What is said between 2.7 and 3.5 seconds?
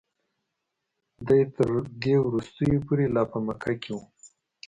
پورې لا په